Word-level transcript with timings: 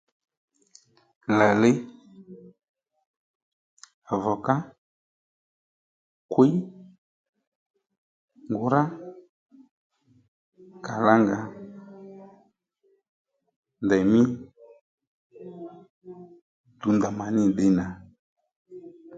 Làliy 1.37 1.75
vòká 4.23 4.55
kwíy 6.31 6.53
ngòwrá 8.49 8.81
kalanga 10.85 11.39
ndèymí 13.85 14.19
tǔwnda 16.79 17.07
má 17.17 17.25
nyi 17.35 17.43
nì 17.47 17.51
bbǐnà 17.53 17.85